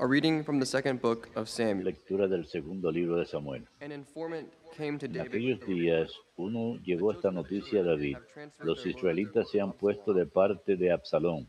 [0.00, 1.86] A reading from the second book of Samuel.
[1.86, 3.66] Lectura del segundo libro de Samuel.
[3.80, 8.16] An informant came to En aquellos días uno llevó esta noticia a David.
[8.60, 11.48] Los israelitas se han puesto de parte de Absalón.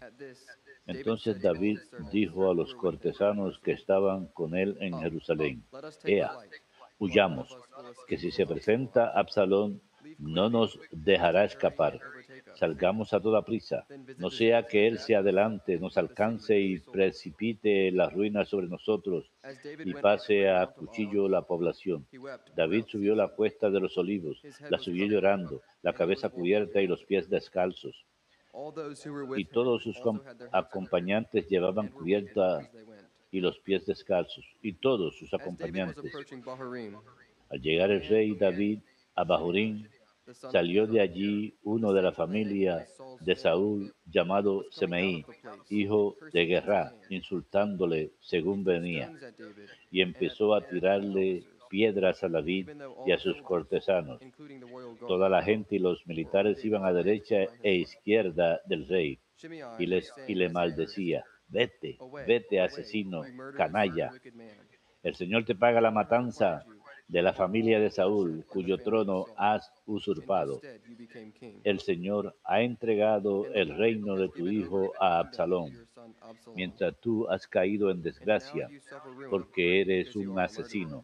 [0.88, 1.78] Entonces David
[2.12, 6.32] dijo a los cortesanos que estaban con él en Jerusalén, let us take Ea,
[6.98, 7.56] huyamos,
[8.08, 9.80] que si se presenta Absalón
[10.18, 12.00] no nos dejará escapar.
[12.56, 13.86] Salgamos a toda prisa,
[14.18, 19.32] no sea que él se adelante, nos alcance y precipite la ruina sobre nosotros
[19.84, 22.06] y pase a cuchillo la población.
[22.56, 27.04] David subió la cuesta de los olivos, la subió llorando, la cabeza cubierta y los
[27.06, 28.06] pies descalzos.
[29.38, 29.98] Y todos sus
[30.52, 32.70] acompañantes llevaban cubierta
[33.32, 34.46] y los pies descalzos.
[34.62, 36.14] Y todos sus acompañantes.
[37.50, 38.80] Al llegar el rey David
[39.20, 39.86] a Bahurín,
[40.32, 42.88] salió de allí uno de la familia
[43.20, 45.26] de Saúl llamado Semeí,
[45.70, 49.12] hijo de Guerra, insultándole según venía,
[49.92, 52.70] y empezó a tirarle piedras a David
[53.06, 54.22] y a sus cortesanos.
[55.06, 59.20] Toda la gente y los militares iban a derecha e izquierda del rey
[59.80, 63.24] y, les, y le maldecía, vete, vete asesino,
[63.58, 64.12] canalla,
[65.02, 66.66] el Señor te paga la matanza
[67.10, 70.62] de la familia de Saúl, cuyo trono has usurpado.
[71.64, 75.88] El Señor ha entregado el reino de tu hijo a Absalón,
[76.56, 78.70] mientras tú has caído en desgracia,
[79.30, 81.04] porque eres un asesino.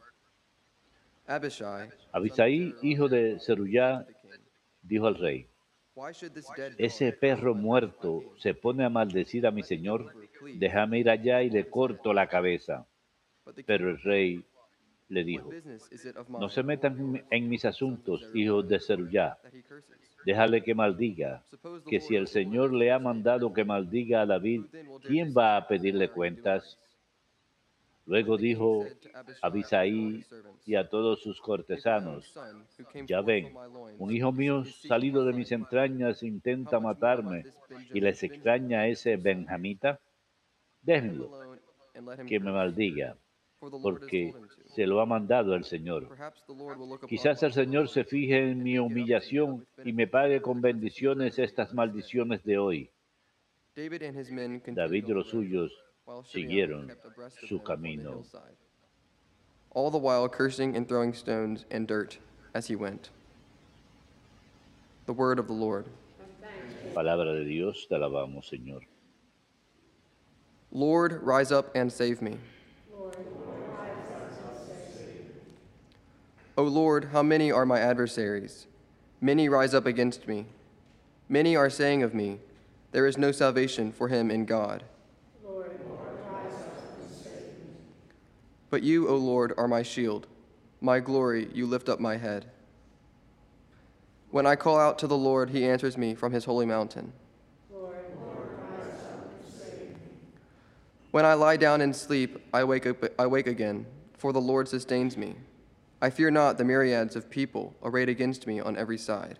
[2.11, 4.05] Abisai, hijo de Zerullá,
[4.83, 5.47] dijo al rey,
[6.77, 10.13] ese perro muerto se pone a maldecir a mi señor,
[10.59, 12.85] déjame ir allá y le corto la cabeza.
[13.65, 14.43] Pero el rey
[15.09, 15.49] le dijo,
[16.39, 19.33] no se metan en mi- en mis asuntos, hijos de curses?
[20.25, 21.43] déjale que maldiga,
[21.87, 24.61] que si el Señor le ha mandado que maldiga a David,
[25.05, 26.77] ¿quién va a pedirle cuentas?
[28.07, 28.85] Luego dijo
[29.41, 30.25] a servants,
[30.65, 32.33] y a todos sus "If my own cortesanos,
[33.07, 33.53] ya ven,
[33.99, 37.45] un hijo mío salido de mis entrañas intenta matarme
[37.93, 39.99] y les extraña ese benjamita,
[40.81, 41.29] déjenlo,
[42.27, 43.15] que me maldiga,
[43.81, 44.33] porque.
[44.75, 46.09] Se lo ha mandado el Señor.
[47.07, 52.43] Quizás el Señor se fije en mi humillación y me pague con bendiciones estas maldiciones
[52.43, 52.89] de hoy.
[53.75, 55.71] David y los suyos
[56.25, 56.91] siguieron
[57.47, 58.23] su camino.
[59.75, 62.17] all the while cursing and throwing stones and dirt
[62.53, 63.09] as he went.
[65.05, 65.85] The word of the Lord.
[66.95, 68.81] Palabra de Dios, te alabamos, Señor.
[70.71, 72.37] Lord, rise up and save me.
[76.57, 78.67] O Lord, how many are my adversaries?
[79.19, 80.45] Many rise up against me.
[81.27, 82.39] Many are saying of me,
[82.91, 84.83] There is no salvation for him in God.
[88.69, 90.27] But you, O Lord, are my shield.
[90.81, 92.45] My glory, you lift up my head.
[94.31, 97.13] When I call out to the Lord, he answers me from his holy mountain.
[101.11, 103.85] When I lie down and sleep, I wake up I wake again,
[104.17, 105.35] for the Lord sustains me.
[106.05, 109.39] I fear not the myriads of people arrayed against me on every side.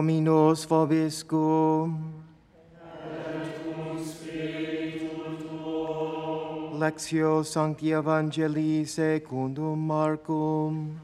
[0.00, 1.92] Dominus vobiscum.
[6.78, 10.98] Lectio Sancti Evangelii secundum Marcum.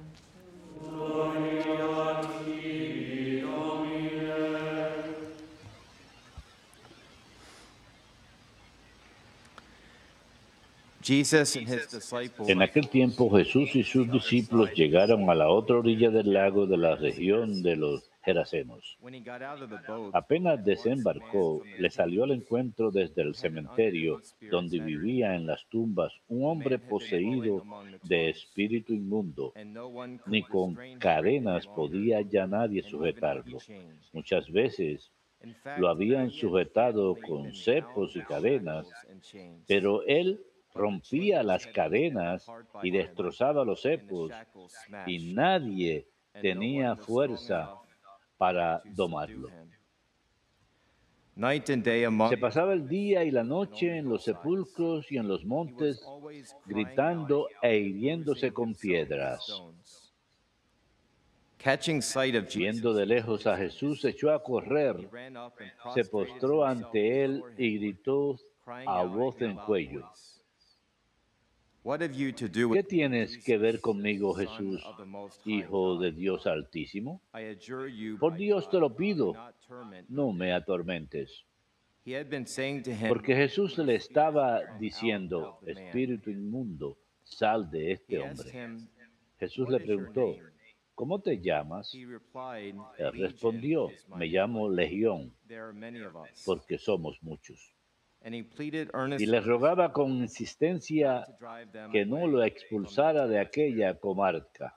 [11.03, 15.77] Jesus and his disciples En aquel tiempo Jesús y sus discípulos llegaron a la otra
[15.77, 18.99] orilla del lago de la región de los Gerasenos.
[20.13, 24.21] Apenas desembarcó, le salió al encuentro desde el cementerio
[24.51, 27.63] donde vivía en las tumbas un hombre poseído
[28.03, 29.53] de espíritu inmundo.
[30.27, 33.59] Ni con cadenas podía ya nadie sujetarlo.
[34.13, 35.13] Muchas veces
[35.79, 38.89] lo habían sujetado con cepos y cadenas,
[39.69, 40.41] pero él
[40.75, 42.45] rompía las cadenas
[42.83, 44.33] y destrozaba los cepos
[45.07, 46.09] y nadie
[46.43, 47.81] tenía fuerza
[48.37, 49.49] para domarlo.
[52.31, 56.03] Se pasaba el día y la noche en los sepulcros y en los montes,
[56.65, 59.63] gritando e hiriéndose con piedras.
[62.55, 64.97] Viendo de lejos a Jesús, se echó a correr,
[65.95, 68.39] se postró ante él y gritó
[68.87, 70.09] a voz en cuello.
[71.87, 74.83] ¿Qué tienes que ver conmigo, Jesús,
[75.45, 77.23] Hijo de Dios Altísimo?
[78.19, 79.35] Por Dios te lo pido,
[80.09, 81.45] no me atormentes.
[82.05, 85.75] He had been saying to him, Porque Jesús le estaba "Come out diciendo, of the
[85.75, 88.53] man." Espíritu inmundo, sal de este hombre.
[89.41, 90.53] Jesús "What le preguntó, name?"
[90.95, 91.93] ¿cómo te llamas?
[91.93, 95.33] He replied, Él "Legion respondió, me llamo Legión,
[96.45, 97.76] porque somos muchos.
[98.29, 98.45] Y
[98.93, 101.25] earnestly le rogaba con insistencia
[101.93, 104.77] que no lo expulsara de aquella comarca.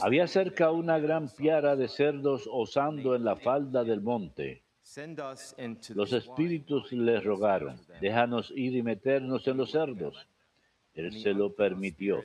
[0.00, 4.64] Había cerca una gran piara de cerdos osando en la falda del monte.
[5.94, 10.26] Los espíritus le rogaron, déjanos ir y meternos en los cerdos.
[10.98, 12.22] Él se lo permitió.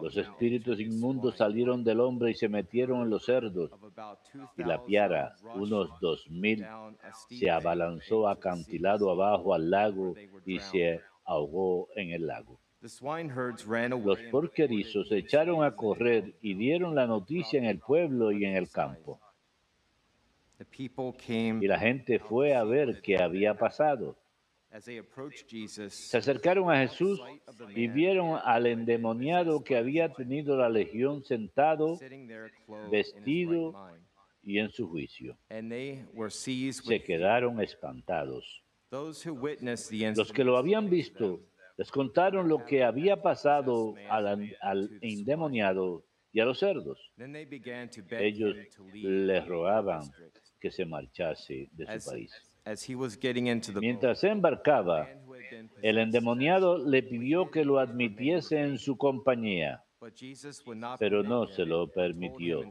[0.00, 3.70] Los espíritus inmundos salieron del hombre y se metieron en los cerdos,
[4.56, 6.64] y la piara, unos dos mil,
[7.28, 10.14] se abalanzó acantilado abajo al lago
[10.46, 12.58] y se ahogó en el lago.
[12.80, 18.56] Los porquerizos se echaron a correr y dieron la noticia en el pueblo y en
[18.56, 19.20] el campo.
[21.60, 24.16] Y la gente fue a ver qué había pasado.
[25.88, 27.20] Se acercaron a Jesús
[27.74, 31.98] y vieron al endemoniado que había tenido la legión sentado
[32.90, 33.74] vestido
[34.42, 35.38] y en su juicio.
[36.84, 38.62] Se quedaron espantados.
[40.16, 41.40] Los que lo habían visto
[41.76, 47.12] les contaron lo que había pasado al, al endemoniado y a los cerdos.
[48.10, 48.56] Ellos
[48.92, 50.02] le rogaban
[50.60, 52.32] que se marchase de su país.
[53.80, 55.08] Mientras embarcaba,
[55.82, 59.84] el endemoniado le pidió que lo admitiese en su compañía,
[60.98, 62.62] pero no se lo permitió,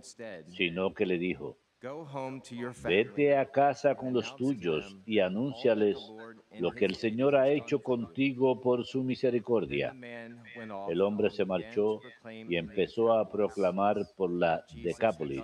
[0.48, 1.58] sino que le dijo,
[2.84, 5.98] vete a casa con los tuyos y anúnciales
[6.60, 9.96] lo que el Señor ha hecho contigo por su misericordia.
[10.90, 12.02] El hombre se marchó
[12.50, 15.44] y empezó a proclamar por la Decápolis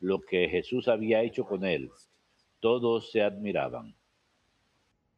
[0.00, 1.90] lo que Jesús había hecho con él.
[2.62, 3.92] Todos se admiraban.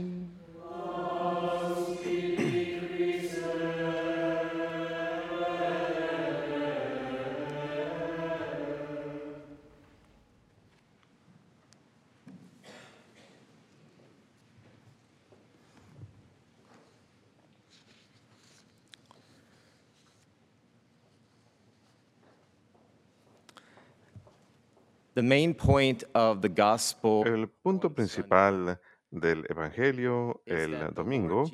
[27.25, 31.49] El punto principal del Evangelio el domingo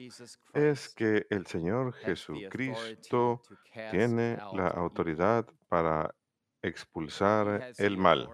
[0.53, 3.41] es que el Señor Jesucristo
[3.91, 6.13] tiene la autoridad para
[6.61, 8.29] expulsar el mal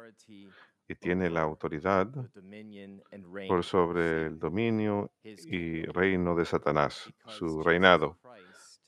[0.87, 2.07] y tiene la autoridad
[3.47, 8.17] por sobre el dominio y reino de Satanás, su reinado,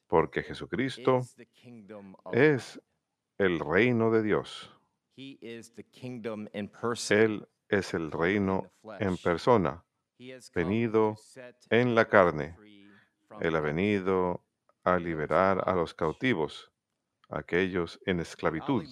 [0.08, 1.22] porque Jesucristo
[2.32, 2.82] es
[3.38, 4.81] el reino de Dios.
[7.12, 9.84] Él es el reino en persona.
[10.54, 11.16] Venido
[11.70, 12.56] en la carne.
[13.42, 14.44] Él ha venido
[14.84, 16.72] a liberar a los cautivos,
[17.30, 18.84] aquellos en esclavitud.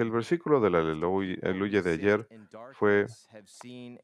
[0.00, 2.26] El versículo del aleluya aleluya de ayer
[2.74, 3.06] fue,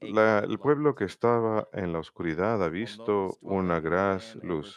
[0.00, 4.76] la- el pueblo que estaba en la oscuridad ha visto una gran luz.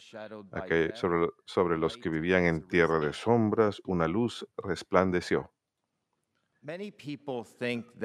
[1.46, 5.52] Sobre los que vivían en tierra de sombras, una luz resplandeció.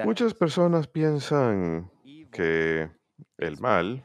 [0.05, 1.91] Muchas personas piensan
[2.31, 2.91] que
[3.39, 4.05] el mal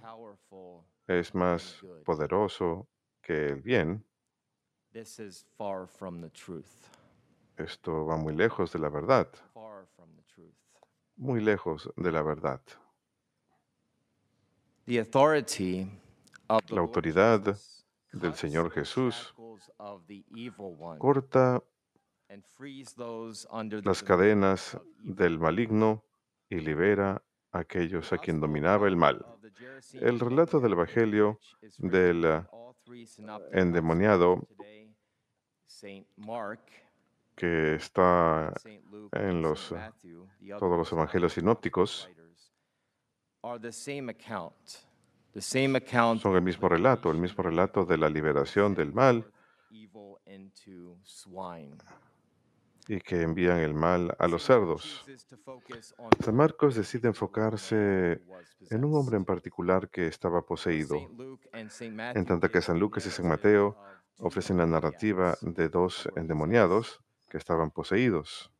[1.07, 2.87] es más poderoso
[3.21, 4.03] que el bien.
[4.91, 6.89] This is far from the truth.
[7.57, 9.27] Esto va muy lejos de la verdad,
[11.15, 12.61] muy lejos de la verdad.
[16.69, 17.55] La autoridad
[18.11, 19.35] del Señor Jesús
[20.97, 21.63] corta
[23.83, 26.03] las cadenas del maligno
[26.49, 27.21] y libera
[27.51, 29.25] a aquellos a quien dominaba el mal.
[29.93, 31.39] El relato del Evangelio
[31.77, 32.43] del
[33.51, 34.47] endemoniado
[37.35, 38.53] que está
[39.13, 39.73] en los,
[40.59, 42.09] todos los evangelios sinópticos
[46.19, 49.31] son el mismo relato, el mismo relato de la liberación del mal
[52.89, 55.05] y que envían el mal a los cerdos.
[56.19, 58.19] San Marcos decide enfocarse
[58.71, 60.97] en un hombre en particular que estaba poseído,
[61.53, 63.77] en tanto que San Lucas y San Mateo
[64.17, 68.51] ofrecen la narrativa de dos endemoniados que estaban poseídos.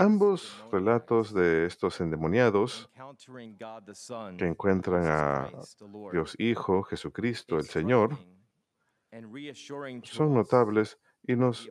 [0.00, 2.90] Ambos relatos de estos endemoniados
[4.36, 5.50] que encuentran a
[6.12, 8.18] Dios Hijo, Jesucristo, el Señor,
[10.02, 11.70] son notables y nos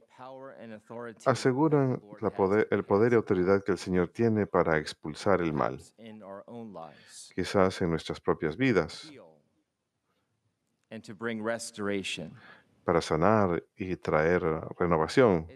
[1.27, 5.79] aseguran la poder- el poder y autoridad que el Señor tiene para expulsar el mal,
[7.35, 9.11] quizás en nuestras propias vidas,
[12.85, 14.41] para sanar y traer
[14.77, 15.47] renovación.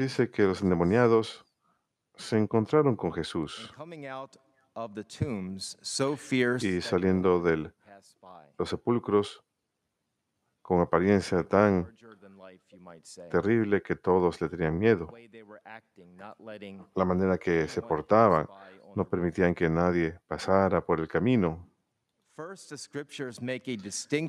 [0.00, 1.44] Dice que los endemoniados
[2.16, 3.72] se encontraron con Jesús
[6.64, 7.72] y saliendo de
[8.58, 9.42] los sepulcros
[10.68, 11.96] con apariencia tan
[13.30, 15.10] terrible que todos le tenían miedo.
[16.94, 18.46] La manera que se portaban
[18.94, 21.66] no permitían que nadie pasara por el camino.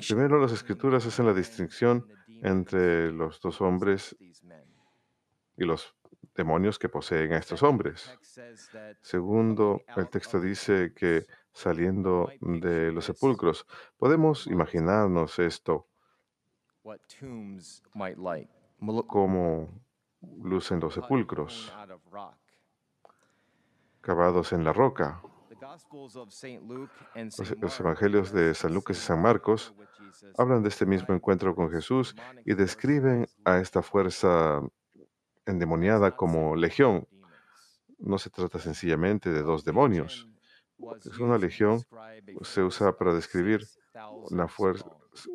[0.08, 4.16] Primero, las escrituras hacen la distinción entre los dos hombres
[5.58, 5.94] y los
[6.34, 8.18] demonios que poseen a estos hombres.
[9.02, 13.66] Segundo, el texto dice que saliendo de los sepulcros,
[13.98, 15.89] podemos imaginarnos esto
[16.82, 18.48] what tombs might like.
[18.80, 19.68] Mul- como
[20.42, 21.72] lucen los sepulcros,
[24.00, 25.22] cavados en la roca.
[27.60, 29.74] Los, evangelios de San Lucas y San Marcos
[30.38, 34.60] hablan de este mismo encuentro con Jesús y describen a esta fuerza
[35.46, 37.06] endemoniada como legión.
[37.98, 40.26] No se trata sencillamente de dos demonios.
[41.04, 41.82] Es una legión,
[42.42, 43.66] se usa para describir
[44.30, 44.82] una, fuer-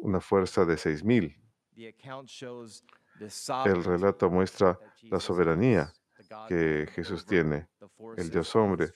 [0.01, 1.36] una fuerza de seis mil.
[1.75, 5.94] El relato muestra la soberanía
[6.48, 7.67] que Jesús tiene,
[8.17, 8.94] el Dios hombre,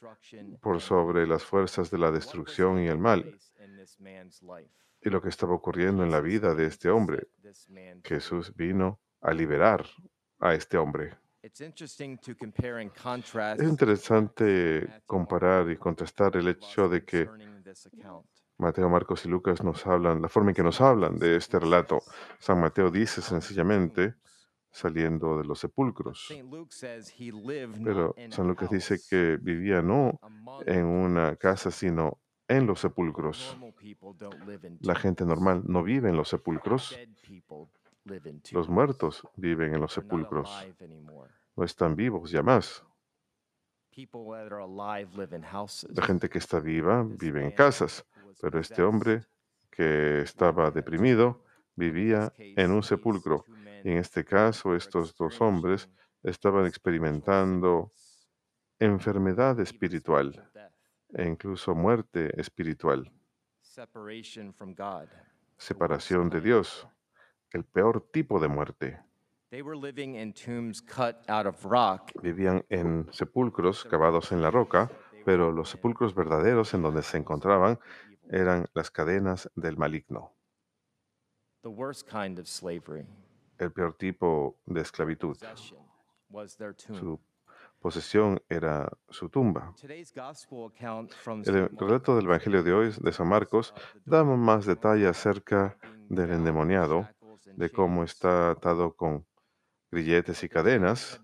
[0.61, 3.37] por sobre las fuerzas de la destrucción y el mal.
[5.01, 7.29] Y lo que estaba ocurriendo en la vida de este hombre,
[8.03, 9.85] Jesús vino a liberar
[10.39, 11.17] a este hombre.
[11.41, 11.61] Es
[13.61, 17.29] interesante comparar y contrastar el hecho de que
[18.59, 22.01] Mateo, Marcos y Lucas nos hablan, la forma en que nos hablan de este relato.
[22.39, 24.15] San Mateo dice sencillamente
[24.69, 26.27] saliendo de los sepulcros.
[27.83, 30.19] Pero San Lucas dice que vivía no
[30.65, 33.57] en una casa, sino en los sepulcros.
[34.81, 36.99] La gente normal no vive en los sepulcros.
[38.51, 40.67] Los muertos viven en los sepulcros.
[41.55, 42.83] No están vivos ya más.
[45.89, 48.05] La gente que está viva vive en casas,
[48.39, 49.25] pero este hombre
[49.69, 51.43] que estaba deprimido
[51.75, 53.45] vivía en un sepulcro.
[53.83, 55.89] Y en este caso, estos dos hombres
[56.23, 57.93] estaban experimentando
[58.79, 60.51] enfermedad espiritual
[61.13, 63.11] e incluso muerte espiritual,
[65.57, 66.87] separación de Dios,
[67.51, 68.99] el peor tipo de muerte.
[72.21, 74.91] Vivían en sepulcros cavados en la roca,
[75.25, 77.79] pero los sepulcros verdaderos en donde se encontraban
[78.29, 80.31] eran las cadenas del maligno,
[81.61, 83.05] The worst kind of slavery,
[83.57, 85.37] el peor tipo de esclavitud.
[85.37, 85.79] possession,
[86.29, 86.97] was their tomb.
[86.99, 87.19] Su
[87.79, 89.73] posesión era su tumba.
[89.79, 93.73] Today's gospel account from El Mark relato del Evangelio de hoy, de San Marcos,
[94.05, 95.77] da más detalle acerca
[96.09, 97.09] del endemoniado,
[97.45, 99.25] de cómo está atado con
[99.91, 101.21] grilletes y cadenas,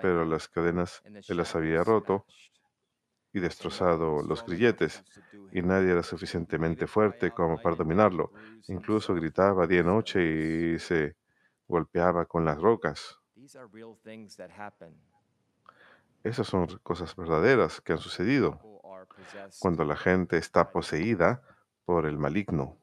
[0.00, 2.24] pero las cadenas él las había roto
[3.32, 5.04] y destrozado los grilletes,
[5.52, 8.32] y nadie era suficientemente fuerte como para dominarlo.
[8.68, 11.16] Incluso gritaba día y noche y se
[11.66, 13.18] golpeaba con las rocas.
[16.24, 18.60] Esas son cosas verdaderas que han sucedido
[19.60, 21.42] cuando la gente está poseída
[21.84, 22.76] por el maligno.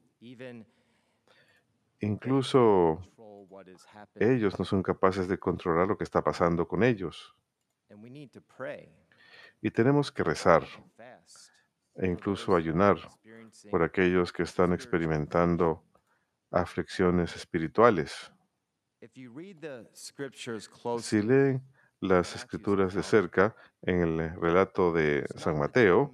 [2.00, 3.00] Incluso
[4.16, 7.36] ellos no son capaces de controlar lo que está pasando con ellos.
[9.62, 10.64] Y tenemos que rezar
[11.96, 12.98] e incluso ayunar
[13.72, 15.84] por aquellos que están experimentando
[16.52, 18.32] aflicciones espirituales.
[21.00, 21.62] Si leen
[22.00, 26.12] las escrituras de cerca en el relato de San Mateo,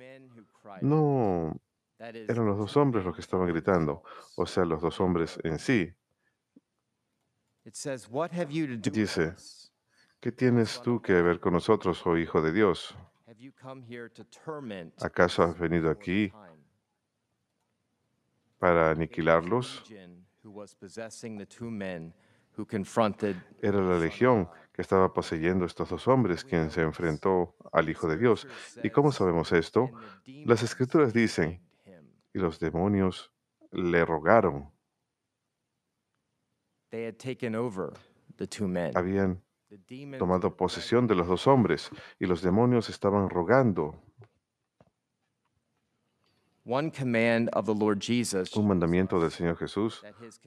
[0.81, 1.59] no
[1.99, 4.03] eran los dos hombres los que estaban gritando,
[4.35, 5.93] o sea, los dos hombres en sí.
[8.91, 9.35] Dice,
[10.19, 12.97] ¿qué tienes tú que ver con nosotros, oh Hijo de Dios?
[15.01, 16.31] ¿Acaso has venido aquí
[18.59, 19.83] para aniquilarlos?
[23.61, 28.17] Era la legión que estaba poseyendo estos dos hombres quien se enfrentó al Hijo de
[28.17, 28.47] Dios.
[28.83, 29.89] ¿Y cómo sabemos esto?
[30.45, 31.61] Las escrituras dicen,
[32.33, 33.31] y los demonios
[33.71, 34.71] le rogaron.
[38.95, 39.41] Habían
[40.17, 44.01] tomado posesión de los dos hombres y los demonios estaban rogando.
[46.63, 46.91] Un
[48.67, 50.03] mandamiento del Señor Jesús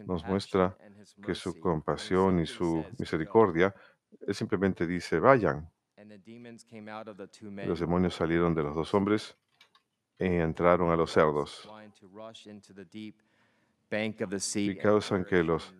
[0.07, 0.76] nos muestra
[1.25, 3.75] que su compasión y su misericordia,
[4.26, 5.69] Él simplemente dice, vayan.
[7.66, 9.37] Los demonios salieron de los dos hombres
[10.19, 11.69] y entraron a los cerdos
[14.54, 15.75] y causan que los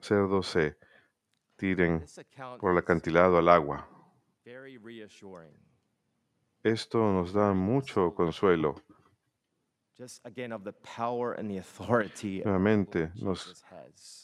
[0.00, 0.76] cerdos se
[1.60, 2.02] tiren
[2.58, 3.86] por el acantilado al agua.
[6.62, 8.74] Esto nos da mucho consuelo.
[12.44, 13.62] Nuevamente nos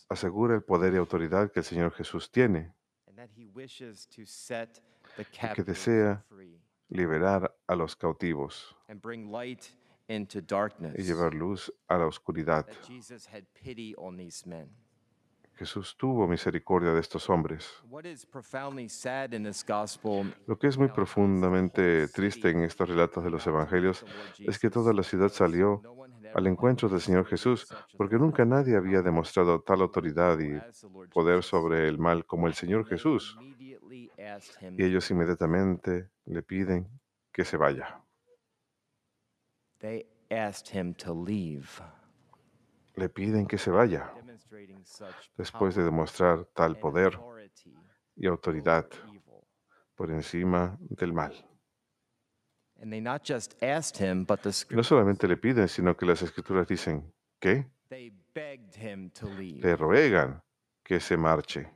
[0.08, 2.72] asegura el poder y autoridad que el Señor Jesús tiene
[5.18, 6.24] y que desea
[6.88, 8.74] liberar a los cautivos
[10.96, 12.66] y llevar luz a la oscuridad.
[15.56, 17.82] Jesús tuvo misericordia de estos hombres.
[20.46, 24.04] Lo que es muy profundamente triste en estos relatos de los evangelios
[24.38, 25.82] es que toda la ciudad salió
[26.34, 30.60] al encuentro del Señor Jesús, porque nunca nadie había demostrado tal autoridad y
[31.08, 33.38] poder sobre el mal como el Señor Jesús.
[33.88, 36.88] Y ellos inmediatamente le piden
[37.32, 38.02] que se vaya.
[42.96, 44.12] Le piden que se vaya
[45.36, 47.18] después de demostrar tal poder
[48.16, 48.86] y autoridad
[49.94, 51.34] por encima del mal.
[54.70, 60.42] No solamente le piden, sino que las escrituras dicen que le ruegan
[60.82, 61.70] que se marche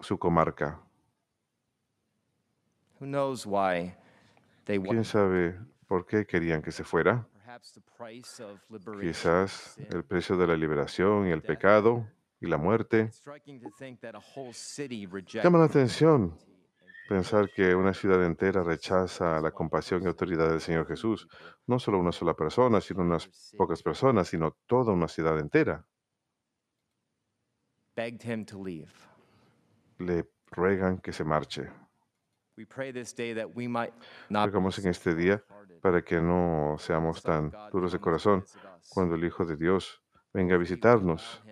[0.00, 0.80] su comarca.
[4.64, 7.26] ¿Quién sabe por qué querían que se fuera?
[9.00, 12.06] Quizás el precio de la liberación y el pecado
[12.40, 13.10] y la muerte.
[15.42, 16.38] Llama la atención
[17.08, 21.26] pensar que una ciudad entera rechaza la compasión y autoridad del Señor Jesús.
[21.66, 25.84] No solo una sola persona, sino unas pocas personas, sino toda una ciudad entera.
[29.98, 31.70] Le ruegan que se marche.
[34.28, 35.42] Rogamos en este día
[35.80, 38.44] para que no seamos tan duros de corazón
[38.90, 41.42] cuando el Hijo de Dios venga a visitarnos.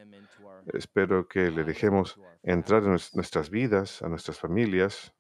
[0.73, 5.15] Espero que le dejemos entrar en nuestras vidas, a nuestras familias,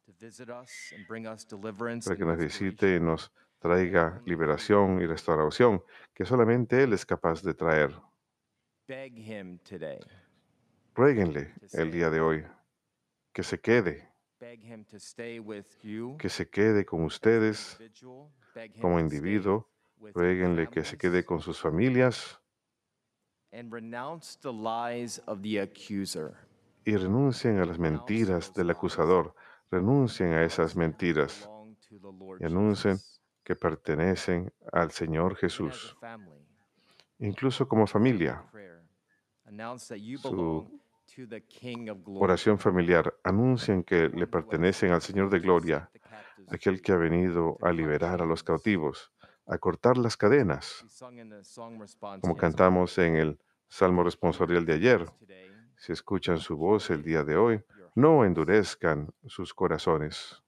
[2.04, 5.82] para que nos visite y nos traiga liberación y restauración
[6.14, 7.94] que solamente Él es capaz de traer.
[10.94, 12.44] Ruéguenle el día de hoy
[13.32, 14.08] que se quede,
[16.18, 17.78] que se quede con ustedes
[18.80, 19.68] como individuo,
[20.14, 22.40] rueguenle que se quede con sus familias.
[26.86, 29.34] y renuncien a las mentiras del acusador,
[29.70, 31.50] renuncien a esas mentiras.
[32.40, 32.96] y anuncien
[33.42, 35.96] que pertenecen al Señor Jesús,
[37.18, 38.44] incluso como familia.
[40.18, 40.80] Su
[42.06, 45.90] oración familiar, anuncien que le pertenecen al Señor de Gloria,
[46.48, 49.12] aquel que ha venido a liberar a los cautivos,
[49.46, 50.84] a cortar las cadenas,
[52.20, 53.38] como cantamos en el
[53.68, 55.06] Salmo responsorial de ayer.
[55.76, 57.62] Si escuchan su voz el día de hoy,
[57.94, 60.42] no endurezcan sus corazones.